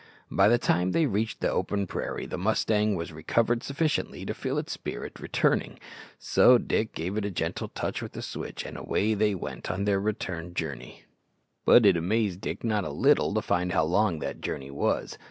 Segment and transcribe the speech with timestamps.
[0.31, 4.57] By the time they reached the open prairie the mustang was recovered sufficiently to feel
[4.57, 5.77] its spirit returning,
[6.17, 9.83] so Dick gave it a gentle touch with the switch, and away they went on
[9.85, 11.03] their return journey.
[11.65, 15.19] But it amazed Dick not a little to find how long that journey was.